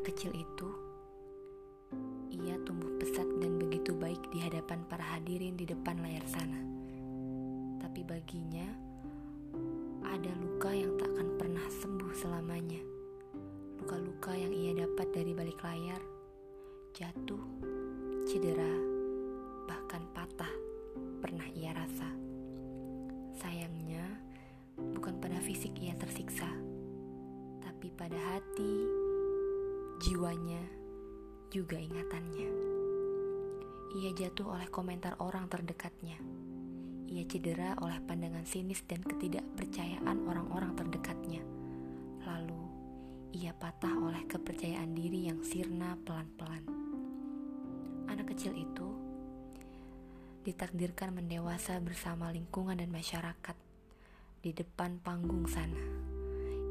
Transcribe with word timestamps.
kecil 0.00 0.32
itu, 0.32 0.68
ia 2.32 2.56
tumbuh 2.64 2.88
pesat 2.96 3.26
dan 3.40 3.60
begitu 3.60 3.92
baik 3.92 4.20
di 4.32 4.40
hadapan 4.40 4.80
para 4.88 5.04
hadirin 5.04 5.58
di 5.58 5.68
depan 5.68 6.00
layar 6.00 6.24
sana. 6.24 6.60
Tapi 7.80 8.00
baginya, 8.06 8.68
ada 10.06 10.32
luka 10.40 10.70
yang 10.72 10.96
tak 10.96 11.10
akan 11.12 11.28
pernah 11.36 11.66
sembuh 11.68 12.12
selamanya. 12.16 12.82
Luka-luka 13.80 14.32
yang 14.36 14.52
ia 14.52 14.72
dapat 14.86 15.08
dari 15.12 15.32
balik 15.34 15.60
layar, 15.64 16.00
jatuh, 16.94 17.42
cedera, 18.28 18.74
bahkan 19.66 20.04
patah, 20.14 20.52
pernah 21.18 21.46
ia 21.56 21.72
rasa. 21.74 22.08
Sayangnya, 23.40 24.04
bukan 24.76 25.16
pada 25.18 25.40
fisik 25.40 25.76
ia 25.80 25.96
tersiksa, 25.96 26.48
tapi 27.64 27.88
pada 27.96 28.16
hati, 28.16 28.99
jiwanya, 30.00 30.64
juga 31.52 31.76
ingatannya. 31.76 32.48
Ia 34.00 34.10
jatuh 34.16 34.56
oleh 34.56 34.64
komentar 34.72 35.12
orang 35.20 35.44
terdekatnya. 35.52 36.16
Ia 37.04 37.28
cedera 37.28 37.76
oleh 37.84 38.00
pandangan 38.08 38.48
sinis 38.48 38.80
dan 38.88 39.04
ketidakpercayaan 39.04 40.24
orang-orang 40.24 40.72
terdekatnya. 40.72 41.44
Lalu, 42.24 42.62
ia 43.36 43.52
patah 43.52 43.92
oleh 43.92 44.24
kepercayaan 44.24 44.96
diri 44.96 45.28
yang 45.28 45.44
sirna 45.44 46.00
pelan-pelan. 46.00 46.64
Anak 48.08 48.32
kecil 48.32 48.56
itu 48.56 48.88
ditakdirkan 50.48 51.12
mendewasa 51.12 51.76
bersama 51.84 52.32
lingkungan 52.32 52.80
dan 52.80 52.88
masyarakat 52.88 53.56
di 54.40 54.56
depan 54.56 54.96
panggung 55.04 55.44
sana. 55.44 55.84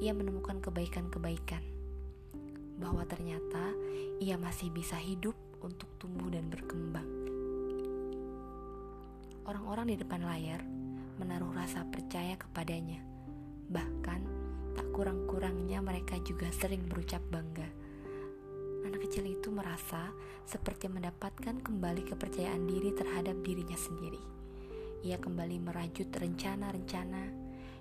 Ia 0.00 0.16
menemukan 0.16 0.64
kebaikan-kebaikan 0.64 1.77
bahwa 2.78 3.02
ternyata 3.04 3.74
ia 4.22 4.38
masih 4.38 4.70
bisa 4.70 4.94
hidup 4.96 5.34
untuk 5.60 5.90
tumbuh 5.98 6.30
dan 6.30 6.46
berkembang. 6.46 7.06
Orang-orang 9.44 9.92
di 9.92 9.96
depan 9.98 10.22
layar 10.22 10.62
menaruh 11.18 11.50
rasa 11.50 11.82
percaya 11.90 12.38
kepadanya. 12.38 13.02
Bahkan 13.68 14.20
tak 14.78 14.86
kurang-kurangnya 14.94 15.82
mereka 15.82 16.14
juga 16.22 16.46
sering 16.54 16.86
berucap 16.86 17.20
bangga. 17.28 17.66
Anak 18.86 19.10
kecil 19.10 19.26
itu 19.26 19.50
merasa 19.50 20.14
seperti 20.46 20.86
mendapatkan 20.86 21.60
kembali 21.60 22.06
kepercayaan 22.08 22.64
diri 22.64 22.94
terhadap 22.94 23.42
dirinya 23.42 23.76
sendiri. 23.76 24.22
Ia 25.02 25.18
kembali 25.18 25.62
merajut 25.62 26.10
rencana-rencana 26.10 27.37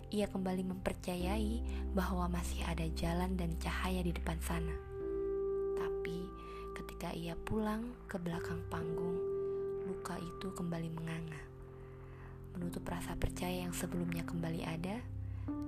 ia 0.07 0.27
kembali 0.31 0.63
mempercayai 0.63 1.59
bahwa 1.91 2.31
masih 2.31 2.63
ada 2.63 2.87
jalan 2.95 3.35
dan 3.35 3.51
cahaya 3.59 3.99
di 3.99 4.15
depan 4.15 4.39
sana. 4.39 4.75
Tapi 5.75 6.17
ketika 6.79 7.11
ia 7.11 7.35
pulang 7.35 7.91
ke 8.07 8.15
belakang 8.15 8.63
panggung, 8.71 9.19
luka 9.87 10.15
itu 10.19 10.47
kembali 10.55 10.89
menganga, 10.95 11.41
menutup 12.55 12.87
rasa 12.87 13.19
percaya 13.19 13.67
yang 13.67 13.75
sebelumnya 13.75 14.23
kembali 14.23 14.63
ada, 14.63 14.99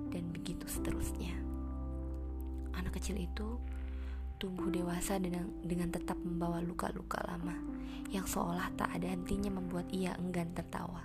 dan 0.08 0.24
begitu 0.32 0.64
seterusnya. 0.64 1.36
Anak 2.76 2.96
kecil 2.96 3.20
itu 3.20 3.60
tumbuh 4.40 4.72
dewasa 4.72 5.20
dengan, 5.20 5.52
dengan 5.60 5.92
tetap 5.92 6.16
membawa 6.16 6.64
luka-luka 6.64 7.20
lama 7.28 7.60
yang 8.08 8.24
seolah 8.24 8.72
tak 8.74 8.88
ada 8.96 9.12
hentinya 9.12 9.52
membuat 9.52 9.86
ia 9.92 10.16
enggan 10.16 10.50
tertawa. 10.56 11.04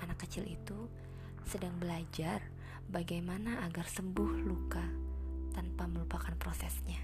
Anak 0.00 0.24
kecil 0.24 0.48
itu 0.48 0.88
sedang 1.46 1.78
belajar 1.78 2.42
bagaimana 2.90 3.62
agar 3.70 3.86
sembuh 3.86 4.42
luka 4.42 4.82
tanpa 5.54 5.86
melupakan 5.86 6.34
prosesnya. 6.34 6.98